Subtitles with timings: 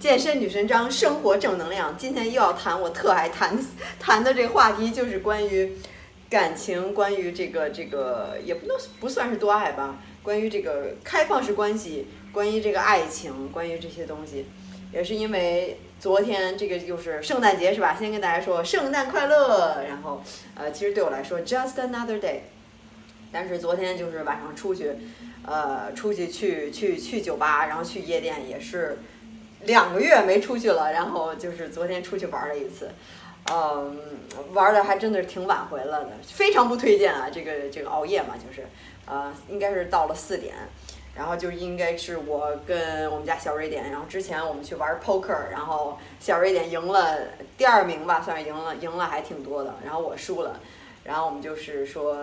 [0.00, 1.94] 健身女神张，生活正能量。
[1.98, 3.54] 今天又要谈我特爱谈
[3.98, 5.76] 谈的这个话题，就是关于
[6.30, 14.46] 感情，关于这个这个也不能不算是多爱吧，关于这个开放式关系，关于这个爱情，关于这些东西，
[14.90, 17.94] 也是因为昨天这个就是圣诞节是吧？
[17.94, 20.22] 先跟大家说圣诞快乐，然后
[20.54, 22.38] 呃，其实对我来说 just another day，
[23.30, 24.92] 但是昨天就是晚上出去，
[25.44, 28.96] 呃，出去去去去酒吧，然后去夜店也是。
[29.64, 32.90] 两个月没出去了，然后就是昨天出去玩了一次，
[33.52, 33.98] 嗯，
[34.54, 38.66] 玩的还真的是挺晚回来的，非常不推荐啊，这个这个熬夜嘛，就是，
[39.06, 40.54] 呃，应该是到了四点，
[41.14, 47.18] 然后就应该是我跟我们家小瑞典，然后之前我们去玩 poker，然后小瑞典赢了
[47.58, 50.58] 第二名吧，算是赢了，赢了还挺多的，然后我输了，
[51.04, 52.16] 然后我们就是说，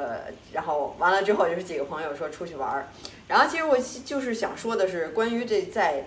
[0.54, 2.90] 然后完了之后就是几个朋友说出去玩，
[3.28, 6.06] 然后其实我就是想说的是关于这在。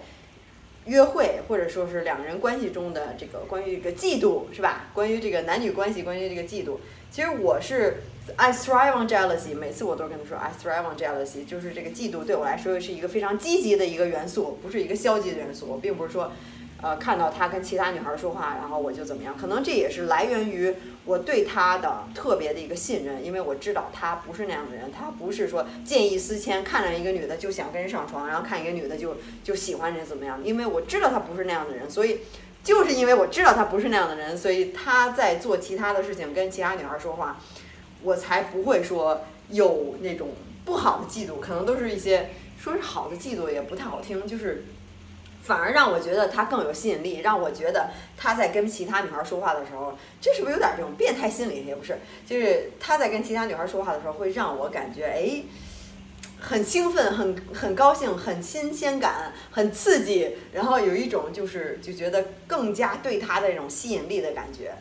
[0.91, 4.91] 约会或者说是两人关系中的这个关于这个嫉妒是吧？
[4.93, 6.79] 关于这个男女关系，关于这个嫉妒，
[7.13, 8.03] 其实我是
[8.35, 16.33] I thrive on jealousy，每次我都跟他说 I thrive on jealousy，就是这个嫉妒对我来说是一个非常积极的一个元素，不是一个消极的元素，我并不是说。
[16.83, 19.37] 呃，看到他跟其他女孩说话，然后我就怎么样？
[19.37, 30.43] 可能这也是来源于我对他的特别的一个信任，因为我知道他不是那样的人，他不是说见异思迁，看着一个女的就想跟人上床，然后看一个女的就就喜欢人怎么样？
[30.43, 32.21] 因为我知道他不是那样的人，所以
[32.65, 37.39] 就是因为我知道他不是那样的人，所以他在做其他的事情，跟其他女孩说话，
[38.03, 39.21] 我才不会说
[39.51, 40.29] 有那种
[40.65, 44.65] 不好的嫉妒，可能都是一些说是好的嫉妒也不太好听，就是。
[45.43, 51.65] 反而让我觉得他更有吸引力，让我觉得他在跟其他女孩说话的时候，这是不是有点这种变态心理？
[51.65, 55.43] 也不是，就是他在跟其他女孩说话的时候，会让我感觉哎，
[56.39, 64.73] 很兴奋，很很高兴，很新鲜感，很刺激，然后有一种就是就觉得更加对他的这种吸引力的感觉。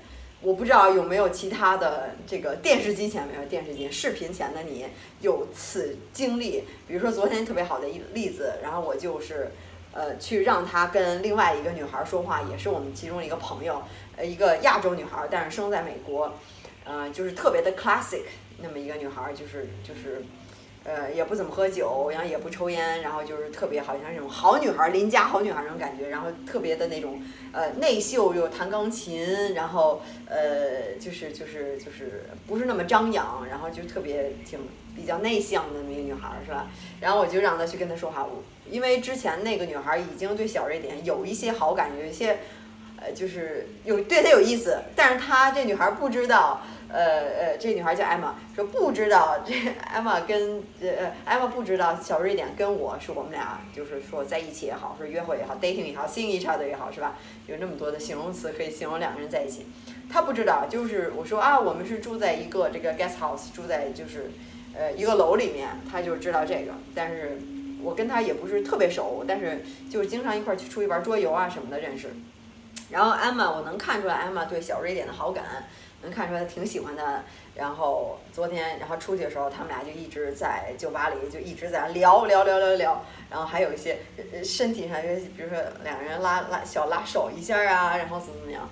[0.41, 4.85] 我不知道有没有其他的这个电视机前没有电视机视频前的你
[5.21, 6.65] 有此经历？
[6.87, 9.49] 比如说昨天特别好的一例子，然后我就是。
[9.91, 13.81] 呃，去让他跟另外一个女孩说话，也是我们其中一个朋友，
[14.15, 16.33] 呃，一个亚洲女孩，但是生在美国，
[16.85, 18.21] 呃，就是特别的 classic
[18.61, 20.23] 那么一个女孩，就是就是，
[20.83, 27.21] 呃，也不怎么喝酒，然后也不抽烟，然后就是特别好像那种好女孩，邻家好女孩那种感觉，然后特别的那种，
[27.51, 34.59] 呃，内秀又弹钢琴，然后呃，就是就是就是不是那么张扬，然后就特别挺
[34.99, 36.67] 比较内向的那个女孩，是吧？
[36.99, 38.27] 然后我就让她去跟她说话。
[38.69, 42.37] 因为之前那个女孩已经对小瑞典有一些好感，有一些，
[42.97, 49.53] 呃，就是有对他有意思，但是她这女孩不知道，呃呃，这女孩叫艾玛，说不知道这
[49.91, 57.15] 艾玛跟呃艾玛不知道小瑞典跟我是我们俩就是说在一起也好，说约会也好，dating 也好，seeing each other 也好，是吧？
[57.47, 59.65] 有那么多的形容词可以形容两个人在一起，
[60.11, 64.29] 她不知道，就是我说啊，我们是住在一个这个 guest house，住在就是
[64.75, 67.37] 呃一个楼里面，他就知道这个，但是。
[67.81, 72.09] 我跟他也不是特别熟，但是就是经常一块儿去出去玩桌游啊什么的认识。
[72.89, 75.45] 然后艾玛，我能看出来艾玛对小瑞典的好感，
[76.01, 77.23] 能看出来挺喜欢的。
[77.55, 83.05] 然后昨天，然后出去的时候，他们俩就一直在酒吧里就一直在聊聊聊聊聊。
[83.29, 83.99] 然后还有一些
[84.43, 88.69] 身体上，比如说两个人拉拉小拉手一下啊，然后怎么怎么样。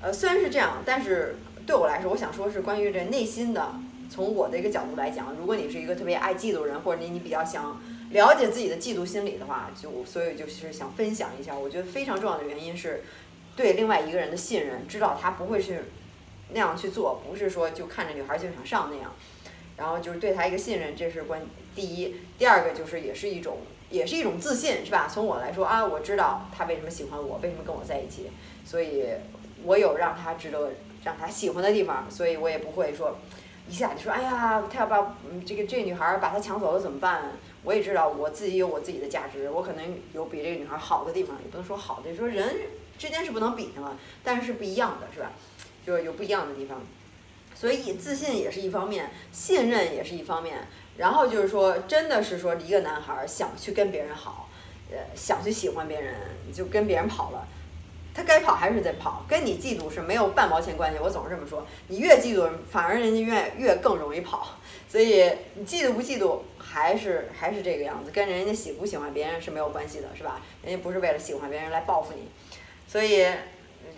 [0.00, 1.36] 呃，虽然是这样，但是
[1.66, 3.74] 对我来说，我想说是关于这内心的。
[4.10, 7.80] 从我的一个角度来讲，如果你是一个特别爱嫉妒人，或者你你比较想。
[8.12, 11.58] 了解自己的嫉妒心理的话，就所以就是想分享一下。
[11.58, 13.02] 我觉得非常重要的原因是，
[13.56, 15.86] 对另外一个人的信任，知道他不会是
[16.52, 19.12] 那样去做，不是说就看着女孩就想上那样。
[19.76, 21.42] 然后就是对他一个信任，这是关
[21.74, 22.14] 第一。
[22.38, 23.58] 第二个就是也是一种
[23.90, 25.08] 也是一种自信，是吧？
[25.12, 28.30] 从我来说啊，我知道他为什么喜欢我，为什么跟我在一起，
[28.64, 29.06] 所以
[29.64, 33.18] 我有让他值得让他喜欢的地方，所以我也不会说
[33.68, 37.32] 一下就说哎呀，他要把这个这女孩把他抢走了怎么办？
[37.64, 42.54] 我也知道我自己有我自己的价值，我可能有比这个女孩好的地方，也不能说好的，说人
[42.96, 45.32] 之间是不能比的嘛，但是是不一样的，是吧？
[45.84, 46.80] 就是有不一样的地方，
[47.54, 50.66] 所以自信也是一方面，信任也是一方面，
[50.96, 54.48] 然后就是说，真的是说一个男孩想去跟别人好，
[54.90, 56.14] 呃，想去喜欢别人，
[56.52, 57.46] 就跟别人跑了，
[58.16, 60.98] 他该跑还是得跑，跟你嫉妒是没有半毛钱关系。
[60.98, 64.56] 我总是这么说，你越嫉妒，反而人家越越更容易跑，
[64.88, 66.38] 所以你嫉妒不嫉妒？
[66.58, 70.40] 还是还是这个样子，跟人家喜不喜欢别人是没有关系的，是吧？
[70.62, 72.28] 人家不是为了喜欢别人来报复你，
[72.88, 73.26] 所以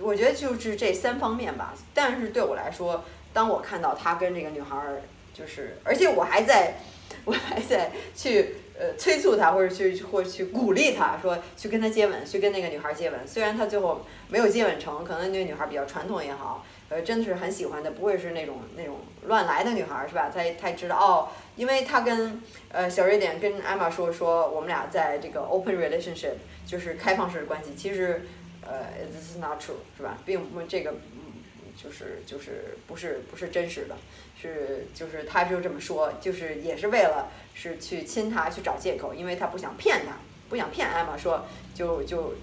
[0.00, 1.75] 我觉得就是这三方面吧。
[1.94, 4.76] 但是对我来说，当我看到他跟这个女孩，
[5.32, 6.75] 就是而且我还在，
[7.25, 13.19] 我还在去呃催促他，或者去或者去鼓励他，说去跟他接吻，去跟那个女孩接吻。
[13.26, 20.30] 虽然他最后没有接吻成，可能那个女孩比较传统也好，呃，真的是很喜欢的，不会是那种那种乱来的女孩，是吧？
[20.32, 22.40] 他他知道哦，因为他跟
[22.70, 26.34] 呃小瑞典跟艾玛说说我们俩在这个 open relationship，
[26.64, 28.22] 就是开放式的关系，其实
[28.62, 30.19] 呃 this is not true，是吧？
[30.25, 30.94] 并不这个
[31.80, 33.96] 就是就是不是不是真实的，
[34.40, 40.16] 是就是他就这么说，就是也是为了是去亲他去找借口，因为他不想骗他，
[40.48, 42.34] 不想骗艾玛说就就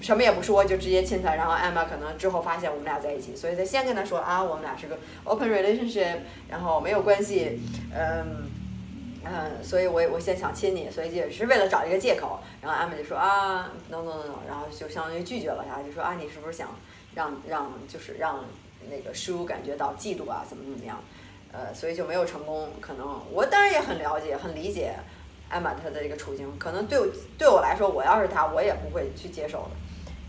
[0.00, 6.18] 什么也不说就直接亲他，然后艾玛可能之后发现我们俩在一起，所以他先跟他说啊我们俩是个 open relationship，
[6.48, 7.58] 然后没有关系，
[7.92, 8.48] 嗯
[9.24, 16.68] 嗯，所以我我先想亲你，所以也是为了找一个借口，然后艾玛就说啊 no no no no，然后就相当于拒绝了他，就说啊你是不是想
[17.16, 18.44] 让让就是让。
[18.90, 21.02] 那个叔感觉到嫉妒啊，怎么怎么样，
[21.52, 22.68] 呃，所以就没有成功。
[22.80, 24.94] 可能我当然也很了解、很理解
[25.48, 26.50] 艾玛她的这个处境。
[26.58, 26.98] 可能对
[27.38, 29.70] 对我来说，我要是她，我也不会去接受的，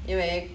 [0.06, 0.52] 因为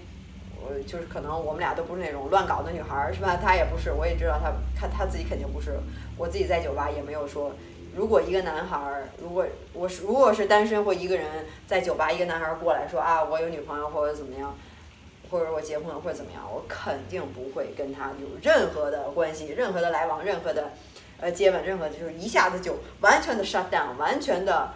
[0.63, 3.37] 我就是可能我们俩都不是那种乱搞的女孩儿，是吧？
[3.41, 5.77] 她也不是，我也知道她，她她自己肯定不是。
[6.17, 7.51] 我自己在酒吧也没有说，
[7.95, 14.55] 如果一个男孩儿，如果我是如果是单身或一个人在酒吧，一个男孩儿过来说啊，我有女朋友或者怎么样。
[15.31, 20.73] 或者我结婚了或者怎么样，我肯定不会跟他有任何的关系，任何的来往，任何的
[21.21, 24.73] 呃接吻，任何的就是一下子就完全的 shut down，完全的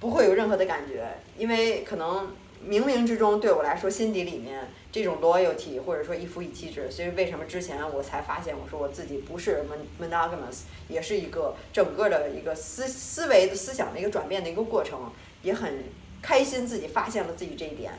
[0.00, 1.06] 不会有任何的感觉，
[1.38, 2.34] 因为可能
[2.68, 9.64] 冥冥之中对我来说，心底里面这种 loyalty 或者说一夫一妻制，所以为什么之前我才发现我说我自己不是
[10.02, 15.12] monogamous，也是一个整个的一个思思维的思想的一个转变的一个过程，
[15.42, 15.84] 也很
[16.20, 17.92] 开心自己发现了自己这一点，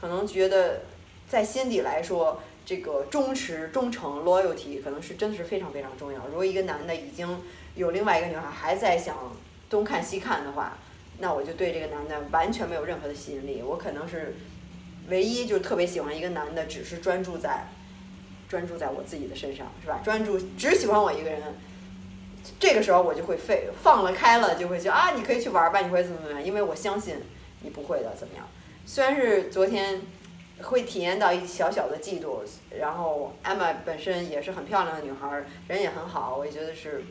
[0.00, 0.80] 可能觉得。
[1.32, 6.26] 在心底来说，这个忠实、忠诚、loyalty 可能是真的是非常非常重要。
[6.26, 7.40] 如果一个男的已经
[7.74, 9.16] 有另外一个女孩还在想
[9.70, 10.76] 东看西看的话，
[11.20, 13.62] 那我就对这个男的完全没有任何的吸引力。
[13.64, 14.36] 我可能是
[15.08, 17.66] 唯一就特别喜欢一个男的，只是专注在
[18.46, 20.02] 专注在我自己的身上，是吧？
[20.04, 21.40] 专注只喜欢我一个人，
[22.60, 26.46] 这个时候我就会废放了开了，就会说啊，你可以去玩吧，你会怎么怎么样？
[26.46, 27.16] 因为我相信
[27.62, 28.46] 你不会的，怎么样？
[28.84, 30.02] 虽然是昨天。
[30.62, 32.38] 会体验到一小小的嫉妒，
[32.78, 37.04] 然后 Emma 本身也是很漂亮的女孩，人也很好，我也觉得是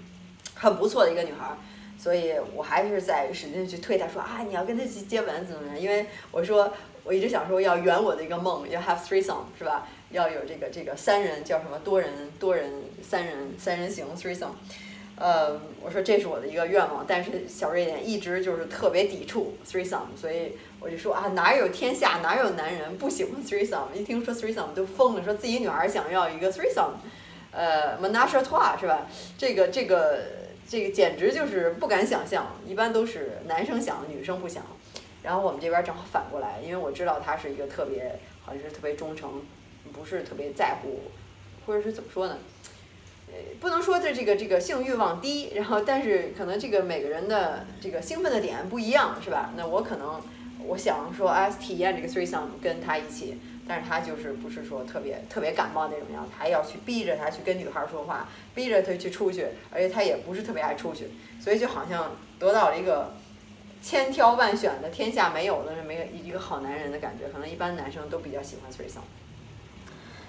[0.55, 1.55] 很不错的一个女孩，
[1.97, 5.79] 所以我还是在使劲去推她说啊，你要跟她去接吻怎么样？
[5.79, 9.87] 因为我说我一直想说要圆我的一个梦，要 have three song 是吧？
[10.11, 12.71] 要有这个这个三人叫什么多人多人
[13.01, 14.51] 三人三人行 three song。
[15.17, 23.93] 呃，我说这是我的一个愿望，但是小瑞典一直就是特别抵触 threesome，所以我就说啊，哪有天下哪有男人不喜欢 threesome？
[23.93, 26.93] 一听说 threesome 都疯了，说自己女儿想要一个 threesome，
[27.51, 29.05] 呃，menage a trois 是吧？
[29.37, 30.23] 这个这个
[30.67, 34.63] 这个简直就是不敢想象，一般都是男生想，女生不想。
[35.21, 39.39] 然后我们这边正好反过来，因为我知道他是一个特别好像是特别忠诚，
[39.93, 41.01] 不是特别在乎，
[41.67, 42.39] 或者是怎么说呢？
[43.27, 49.51] 呃不能说的这个这个性欲望低，然后但是可能这个每个人的这个兴奋的点不一样，是吧？
[49.55, 50.19] 那我可能
[50.71, 53.37] 我想说啊，体验这个 three song 跟他一起，
[53.67, 61.09] 但是他就是不是说特别特别感冒那种样子，还要去逼着他去跟女孩说话，逼着他去出去，而且他也不是特别爱出去，
[61.41, 63.13] 所以就好像得到了一个
[63.81, 69.03] 千挑万选的天下没有的这么一个好男人的感觉，可能一般男生都比较喜欢 three song。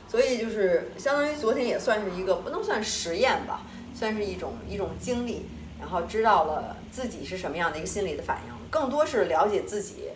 [0.08, 3.62] 所以就是相当于昨天也算是一个不能算实验吧，
[3.94, 5.46] 算是一种一种经历，
[5.78, 10.08] 然后知道了自己是什么样的一个心理的反应，更多是了解自己，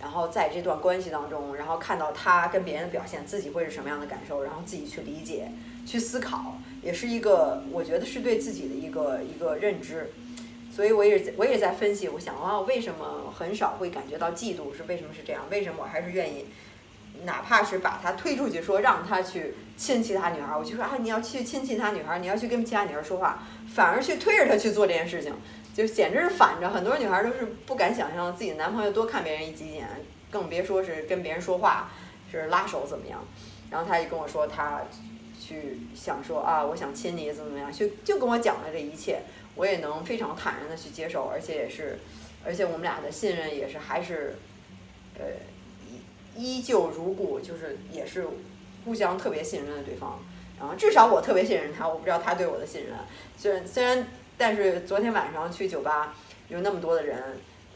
[0.00, 5.52] 然后在这段关系当中，然后看到他跟别人的表现，自己会是什么样的感受，然后自己去理解、
[5.86, 10.10] 去思考，也是一个我觉得是对自己的一个一个认知。
[10.74, 14.74] 所以我也在我也在分析，我想啊，为什么很少会感觉到嫉妒？
[14.74, 15.42] 是为什么是这样？
[15.50, 16.46] 为什么我还是愿意？
[17.24, 23.42] 哪怕是把他推出去，说让他去亲其他女孩，我就说啊，你要去亲其他女孩，你要去跟其他女孩说话，
[23.74, 25.34] 反而去推着他去做这件事情，
[25.86, 26.68] 就简直是反着。
[26.68, 29.88] 很多女孩都是不敢想象自己男朋友多看别人一几眼，
[30.30, 31.90] 更别说是跟别人说话，
[32.30, 33.24] 是拉手怎么样。
[33.70, 34.82] 然后他就跟我说，他
[35.40, 39.20] 去想说啊，我想亲你怎么怎么样，就就跟我讲了这一切，
[39.54, 41.98] 我也能非常坦然的去接受，而且也是，
[42.44, 44.36] 而且我们俩的信任也是还是，
[45.18, 45.24] 呃。
[46.36, 48.24] 依旧如故，就是也是
[48.84, 50.20] 互相特别信任的对方，
[50.58, 52.94] 然后至少我特别信任他，我不知道他对我的信任。
[53.36, 54.06] 虽然虽然，
[54.40, 56.14] 但是昨天晚上去酒吧
[56.48, 57.22] 有那么多的人，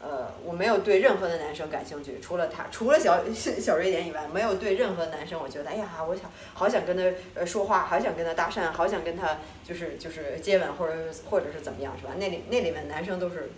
[0.01, 6.23] 呃，我没有对任何的男生感兴趣，除了他，除了小 小瑞典以外，没有对任何男生，我觉得哎呀，我想
[6.55, 7.03] 好想跟他
[7.35, 10.95] 呃说话，好想跟他搭讪，好想跟他就是就是接吻或者
[11.29, 12.13] 或者是怎么样是吧？
[12.17, 13.51] 那里那里面男生都是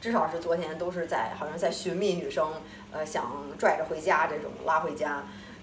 [0.00, 2.54] 至少是昨天都是在好像在寻觅女生，
[2.90, 5.22] 呃，想拽着回家这种拉回家，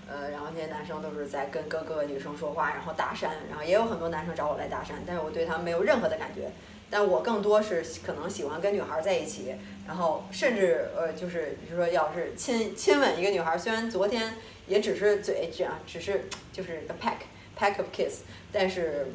[0.09, 6.49] 呃，然后那些男生都是在跟各个女生说话，然后搭讪，然后也有很多男生找我来搭讪，但是我对他没有任何的感觉，
[6.89, 9.53] 但我更多是可能喜欢跟女孩在一起，
[9.85, 14.33] 然后甚至呃就是比如说要是亲亲吻一个女孩，虽然昨天
[14.65, 17.17] 也只是嘴这样，只是就是 a peck
[17.57, 19.11] peck of kiss，但是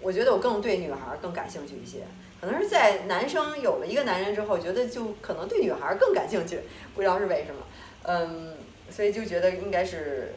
[0.00, 1.98] 我觉得我更对女孩更感兴趣一些。
[2.40, 6.58] 可能是在男生有了一个男人之后，觉得就可能对女孩更感兴趣，
[6.92, 7.64] 不知道是为什么，
[8.02, 8.56] 嗯，
[8.92, 10.34] 所以就觉得应该是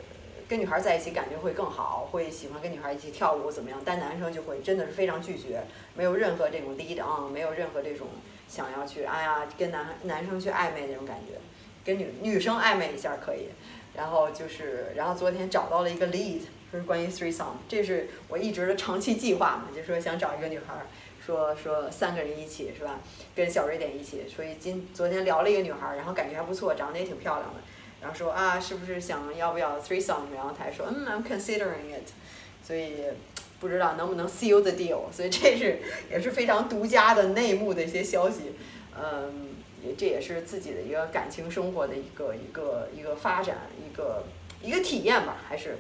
[0.47, 3.81] 跟女孩在一起感觉会更好，会喜欢跟女孩一起跳舞怎么样？
[3.83, 8.07] 但男生就会真的是非常拒绝，没有任何这种 lead on，没有任何这种
[8.47, 11.33] 想要去哎呀跟男男生去暧昧那种感觉，
[11.83, 13.49] 跟女女生暧昧一下可以，
[13.93, 20.75] 然后就是然后昨天找到了一个 lead，就是关于 three song，这是我一直的长期计划嘛，就说想找一个女孩。
[21.25, 22.99] 说说三个人一起是吧？
[23.35, 27.59] 跟小瑞典一起，所以今昨天聊了一个女孩，然后感觉还不错，长得也挺漂亮的。
[28.05, 30.31] 然后说啊，是不是想要不要 three song？
[30.35, 32.07] 然后他说嗯，I'm considering it。
[32.63, 33.05] 所以
[33.59, 35.11] 不知道能不能 seal the deal。
[35.11, 35.79] 所以这是
[36.11, 38.53] 也是非常独家的内幕的一些消息。
[38.95, 44.23] 嗯，也这也是自己的一个感情生活的一个一个一个发展，一个
[44.61, 45.79] 一个体验吧，还是。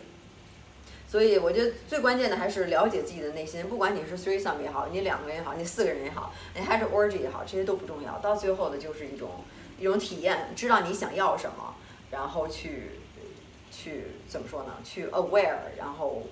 [1.07, 8.17] 所以我觉得最关键的还是了解自己的内心，不管你是 three some 也好，你两个人也好，你四个人也好，你还是 orgy 也好，这些都不重要。
[8.17, 9.29] 到最后的就是一种
[9.79, 11.75] 一种体验，知道你想要什么，
[12.15, 12.91] 然后去
[13.69, 14.77] 去怎么说呢？
[14.83, 16.23] 去 aware，然后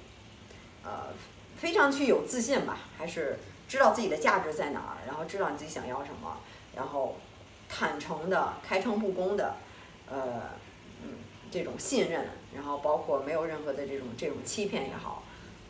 [0.83, 1.13] 呃
[1.57, 3.37] 非常去有自信吧，还是
[3.67, 6.37] 知道自己的价值在哪儿，然后知道你自己想要什么，
[6.73, 7.17] 然后
[7.67, 9.55] 坦诚的、开诚布公的，
[10.09, 10.51] 呃
[11.03, 11.09] 嗯
[11.51, 12.27] 这种信任。
[12.55, 15.23] 然后包括没有任何的这种这种欺骗也好，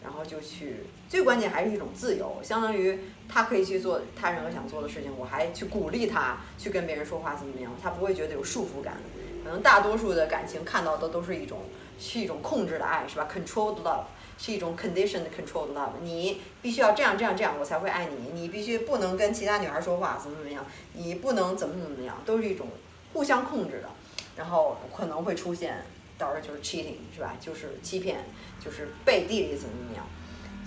[0.04, 8.98] 然后就去最关键还是一种自由，相当于他可以去做他任何想做的事情，我还去鼓励他去跟别人说话怎么怎么样，他不会觉得有束缚感。
[9.44, 11.64] 可能大多数的感情看到的都是一种
[12.00, 14.06] 是一种控制的爱，是吧？Controlled love
[14.38, 22.68] 是一种 conditioned controlled love，你必须要这样这样这样我才会爱你，你必须不能跟其他女孩说话怎么怎么样，你不能怎么怎么样，都是一种
[23.14, 23.90] 互相控制的，
[24.38, 25.84] 然后可能会出现。
[26.16, 27.36] 到时候就是 cheating 是吧？
[27.42, 28.24] 就是欺骗，
[28.64, 30.06] 就是背地里怎么怎么样。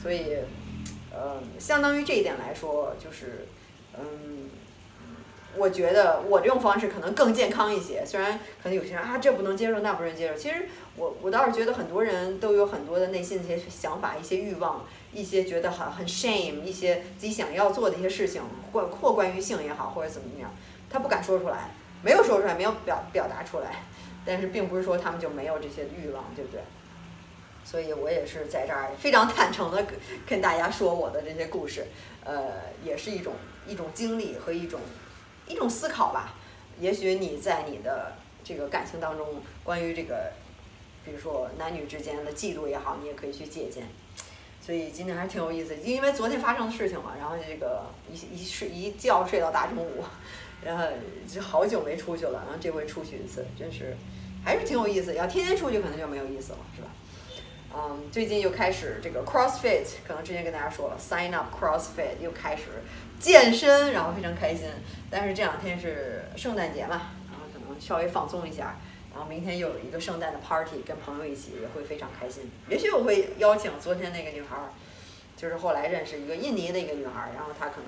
[0.03, 0.37] 所以，
[1.11, 3.47] 呃，相当于这一点来说，就是，
[3.97, 4.51] 嗯，
[5.57, 8.05] 我觉得我这种方式可能更健康一些。
[8.05, 10.35] 虽然可能有些人啊，这不能接受，那不能接受。
[10.37, 20.55] 其实我我倒是觉得很多人都有很多的内心的一些想法、一些欲望、一些觉得很很 shame、一些自己想要做的一些事情，或或关于性也好，或者怎么怎么样，
[20.91, 21.71] 他不敢说出来，
[22.03, 23.85] 没有说出来，没有表表达出来。
[24.25, 26.61] 但是并不是说他们就没有这些欲望，对不对？
[27.65, 31.87] 所以我也是在这儿非常坦诚的跟跟大家说我的这些故事，
[32.25, 32.53] 呃，
[32.85, 33.35] 也是一种
[33.67, 34.81] 一种经历和一种
[35.49, 36.35] 一种思考吧。
[36.79, 38.13] 也许你在你的
[38.45, 39.27] 这个感情当中，
[39.65, 40.33] 关于这个，
[41.05, 43.87] 比如说男女之间的嫉妒也好，你也可以去借鉴。
[44.61, 50.05] 所以今天还是挺有意思，因为昨天发生的事情嘛，然后这个一一睡一觉睡到大中午。
[50.65, 50.85] 然后
[51.29, 53.95] 就好久没出去了，然后这回出去一次，真是
[54.43, 55.15] 还是挺有意思。
[55.15, 56.89] 要天天出去可能就没有意思了，是吧？
[57.75, 62.63] 嗯，最近又开始这个 CrossFit，可能之前跟大家说了，Sign up CrossFit 又开始
[63.19, 64.69] 健身，然后非常开心。
[65.11, 68.77] 但是这两天是圣诞节嘛，然后可能稍微放松一下。
[69.13, 72.51] 然后明天又有一个圣诞的 party，跟朋友一起也会非常开心。
[72.69, 74.57] 也许我会邀请昨天那个女孩，
[75.37, 77.87] 就是后来认识一个印尼的一个女孩，然后她可能。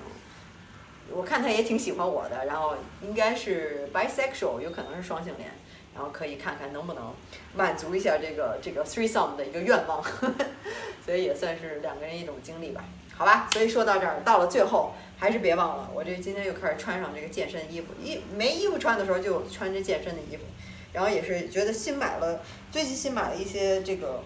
[1.11, 5.49] 我看他也挺喜欢我的，然后应该是 bisexual，有可能是双性恋，
[5.95, 7.15] 然后可以看看能不能
[7.55, 10.45] 满足一下这个这个 three some 的一个愿望呵呵，
[11.03, 12.83] 所以也算是两个人一种经历吧，
[13.19, 13.49] 好吧。
[13.51, 20.43] 所以说到这儿，到了最后还是别忘了，我这今天又开始穿上这个健身衣服，一没衣服穿的时候就穿着健身的衣服，
[20.93, 22.39] 然后也是觉得新买了，
[22.71, 24.23] 最近新买了一些这个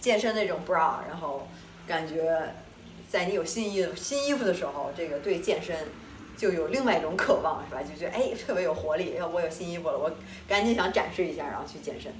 [0.00, 1.46] 健身那种 bra，然后
[1.86, 2.54] 感觉。
[3.10, 5.74] 在你有新衣新衣服的时候，这个对健身
[6.36, 7.80] 就有另外一种渴望，是吧？
[7.82, 9.14] 就觉得哎，特别有活力。
[9.18, 10.12] 要我有新衣服了，我
[10.46, 12.12] 赶紧想展示一下，然后去健身。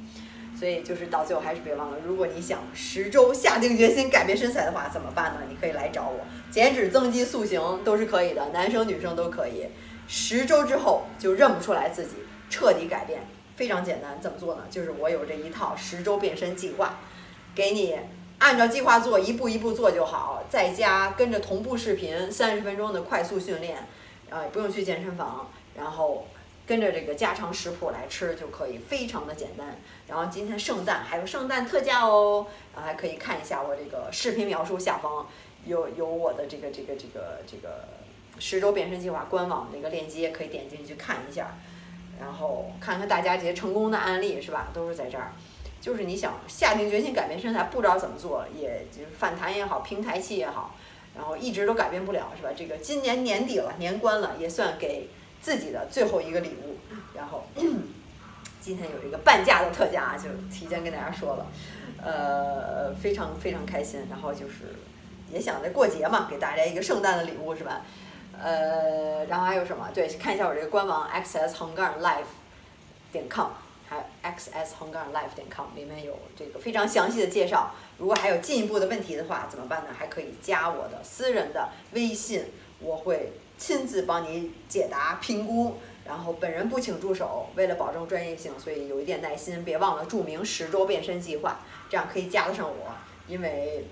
[0.59, 5.41] 所以就是到最后还是别忘了，如果你想十周下定决心改变身材的话，怎么办呢？
[5.49, 9.67] 你可以来找我，减脂、增肌、塑形都是可以的，男生女生都可以。
[10.09, 12.17] 十周之后就认不出来自己，
[12.51, 13.21] 彻底改变，
[13.57, 14.19] 非常简单。
[14.21, 14.63] 怎么做呢？
[14.69, 16.99] 就是我有这一套十周变身计划，
[17.55, 17.97] 给你。
[18.39, 20.45] 按照计划做，一步一步做就好。
[20.49, 23.77] 在家跟着同步视频，三十分钟的快速训练，
[24.31, 26.25] 啊，不用去健身房，然后
[26.69, 29.79] 跟着这个家常食谱来吃就可以，非常的简单。
[30.07, 35.27] 然后今天圣诞还有圣诞特价哦，然后还可以看一下我这个视频描述下方
[35.65, 37.89] 有有我的这个这个这个这个
[38.39, 41.57] 十周变身计划官网那个链接可以点进去看一下，
[42.21, 44.69] 然后看看大家这些成功的案例是吧？
[44.75, 45.33] 都是在这儿。
[45.81, 50.75] 就是你想下定决心改变身材，不知道怎么做，也就是反弹也好，平台期也好，
[51.17, 52.51] 然后一直都改变不了是吧？
[52.55, 55.09] 这个今年年底了，年关了，也算给
[55.41, 56.77] 自己的最后一个礼物。
[57.15, 57.45] 然后
[58.61, 61.47] 今天有这个半价的特价，就提前跟大家说了，
[62.03, 64.07] 呃，非常非常开心。
[64.11, 64.77] 然后就是
[65.33, 67.83] 也想着过节嘛，给大家一个圣诞的礼物是吧？
[68.41, 69.89] 呃，然后还有什么？
[69.93, 72.31] 对，看一下我这个官网 xs 横杠 life
[73.11, 73.49] 点 com，
[73.89, 77.75] 还有 xs 横杠 life 点 com，里面有这个非常详细的介绍。
[77.99, 79.89] 如果还有进一步的问题的话，怎么办呢？
[79.99, 82.45] 还可以加我的私人的微信，
[82.79, 85.77] 我会亲自帮你解答评估。
[86.07, 91.61] 然后本人不请助手，为了保证专业性，所以有一点耐心，别忘了注明十周变身计划，
[91.91, 92.95] 这样可以加得上我。
[93.27, 93.85] 因为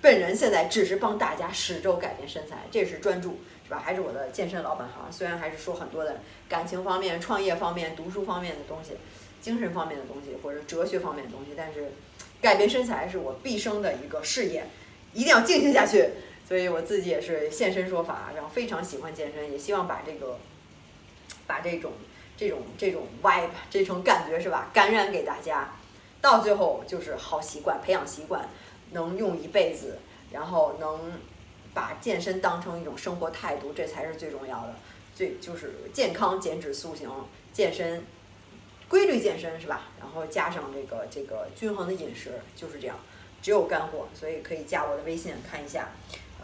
[0.00, 3.82] 本人现在只是帮大家十周改变身材，这是专注，是吧？
[3.84, 5.12] 还是我的健身老本行。
[5.12, 8.92] 虽然还是说很多的感情方面、创业方面、读书方面的东西，
[9.42, 11.92] 精神方面的东西，或者哲学方面的东西，但是
[12.40, 14.64] 改变身材是我毕生的一个事业，
[15.12, 16.08] 一定要进行下去。
[16.46, 20.38] 所以我自己也是现身说法，然后非常喜欢健身，也希望把这个。
[21.44, 21.92] 把这种
[22.36, 25.74] 这种这种 vibe 这种感觉是吧，感染给大家，
[26.20, 28.48] 到最后就是好习惯，培养习惯，
[28.92, 29.98] 能用一辈子，
[30.30, 31.20] 然后能
[31.74, 34.76] 把健身当成一种生活态度，这才是最重要的。
[35.14, 37.10] 最就是健康减脂塑形，
[37.52, 38.06] 健身，
[38.88, 39.88] 规律健身是吧？
[39.98, 42.96] 然后加上这个这个均衡的饮食，就是这样，
[43.42, 44.06] 只有干货。
[44.14, 45.90] 所以可以加我的微信看一下，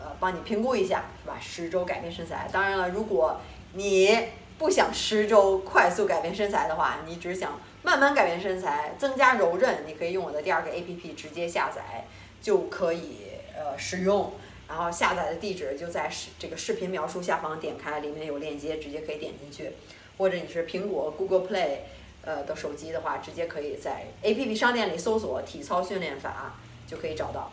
[0.02, 1.38] 呃，帮你评估一下是吧？
[1.40, 2.48] 十周改变身材。
[2.52, 3.40] 当然了，如果
[3.74, 4.28] 你
[4.58, 12.04] 不想十周快速改变身材的话，你只想慢慢改变身材，增加柔韧，你可以用我的第二个 APP 直接下载
[12.40, 13.26] 就可以
[13.56, 14.32] 呃使用。
[14.68, 19.72] 然后下载的地址就在视这个视频描述下方，点开里面有链接，直接可以点进去。
[20.18, 21.78] 或者你是苹果 Google Play
[22.22, 26.54] 呃的手机的话，直接可以在 APP 商店里搜索“体操训练法”
[26.86, 27.50] 就可以找到。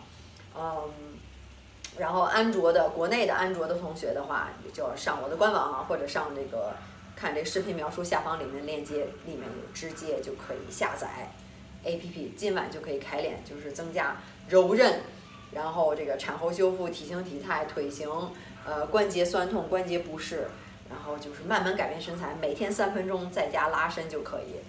[0.58, 0.92] 嗯，
[1.98, 6.74] 然后安卓的国内的安卓的同学的话，就要上我的官网啊，或者上这个。
[7.18, 11.31] 看这视频描述下方里面链接，里面有直接就可以下载
[11.86, 14.18] APP，今晚就可以开练，就是增加
[14.50, 15.00] 柔韧，
[15.53, 18.10] 然后这个产后修复、体型体态、腿型，
[18.66, 20.50] 呃关节酸痛、关节不适，
[20.90, 24.60] 然后就是慢慢改变身材，每天三分钟在家拉伸就可以，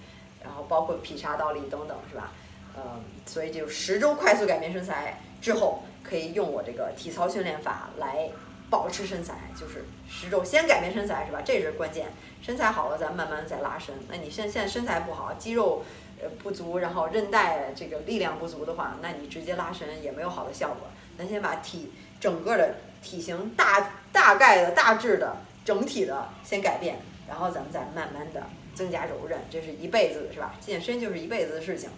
[0.40, 2.30] 然后包括劈叉倒立等等，是吧？
[2.76, 8.30] 嗯，所以就十周快速改变身材之后，可以用我这个体操训练法来。
[8.68, 11.40] 保持身材就是十周先改变身材是吧？
[11.44, 12.08] 这是关键。
[12.42, 13.94] 身材好了，咱慢慢再拉伸。
[14.08, 15.84] 那你现现在身材不好，肌肉
[16.20, 20.88] 呃不足，然后韧带这个力量不足的话，那你直接拉伸也没有好的效果。
[21.16, 28.42] 咱先把体整个的体型大大概的大致的整体的先改变，然后咱们再慢慢的
[28.74, 29.38] 增加柔韧。
[29.48, 30.56] 这是一辈子是吧？
[30.60, 31.88] 健身就是一辈子的事情，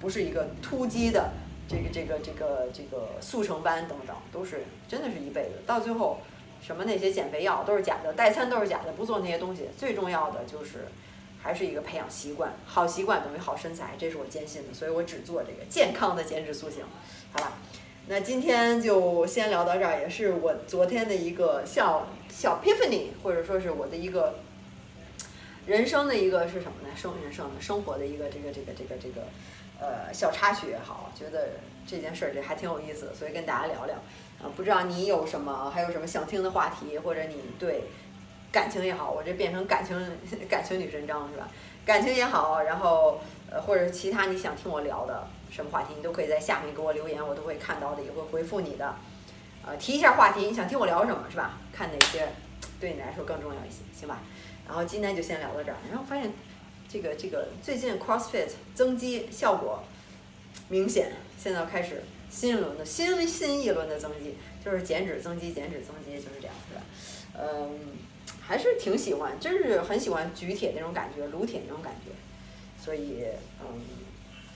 [0.00, 1.30] 不是一个突击的。
[1.70, 5.50] 这个这个这个这个速成班等等，都是真的是一辈子。
[5.66, 6.18] 到最后，
[6.62, 9.68] 什么那些减肥药都是假的，代餐都是假的，不做那些东西。
[9.76, 10.86] 最重要的就是，
[11.42, 14.72] 还是一个培养习惯，好习惯等于好身材，这是我坚信的。
[14.72, 16.82] 所以我只做这个健康的减脂塑形。
[17.32, 17.52] 好了，
[18.06, 24.36] 那今天就先聊到这儿，也是我昨天的一个小小 epiphany，或者说是我的一个
[25.66, 26.88] 人生的一个是什么呢？
[26.96, 29.26] 生人生的生活的一个这个这个这个这个。
[29.80, 31.50] 呃，小插曲也好，觉得
[31.86, 33.94] 这件事儿这还挺有意思，所以跟大家聊聊。
[34.40, 37.84] 啊，不知道你有什么，还有什么想听的话题，或者你对
[38.52, 39.96] 感情也好，我这变成感情
[40.48, 41.48] 感情女神章是吧？
[41.84, 48.94] 感情也好，然后呃，或者其他你想听我聊的什么话题，你都可以在下面给我留言，我都会看到的，也会回复你的。
[49.66, 51.58] 呃，提一下话题，你想听我聊什么是吧？
[51.72, 52.28] 看哪些
[52.80, 54.18] 对你来说更重要一些，行吧？
[54.66, 56.30] 然后今天就先聊到这儿，然后发现。
[56.90, 59.82] 这个这个最近 CrossFit 增肌效果
[60.70, 66.80] 明显，现在开始新一轮的新新一轮的增肌，就是减脂增肌减脂增肌就是这样子的，
[67.38, 67.78] 嗯，
[68.40, 72.12] 还是挺喜欢，真是很喜欢举铁那种感觉，撸铁那种感觉，
[72.82, 73.24] 所以
[73.60, 73.80] 嗯，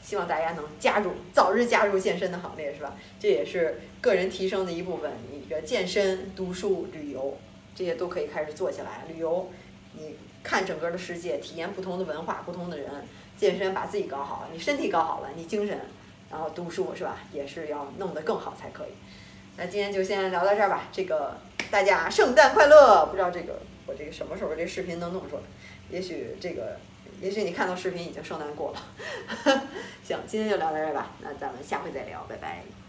[0.02, 2.96] 希望大家能加入，早日加入健身的行列，是吧？
[3.20, 7.36] 这也是个人提升的一部分，你个健身、读书、旅游
[7.74, 9.50] 这些都可以开始做起来，旅游
[9.98, 10.16] 你。
[10.42, 12.90] 看整个的世界，体验不同的文化，不同的人，
[13.36, 15.78] 健身把自己搞好，你身体搞好了，你精神，
[16.30, 18.90] 然后读书是吧，也是要弄得更好才可以。
[19.56, 21.36] 那今天就先聊到这儿吧，这个
[21.70, 23.06] 大家圣诞快乐！
[23.06, 25.42] 不知道这个我这个什么时候这视频能弄出来？
[25.90, 26.78] 也许这个，
[27.20, 29.62] 也许你看到视频已经圣诞过了。
[30.02, 32.81] 行，今天就聊到这儿吧，那咱们下回再聊，拜拜。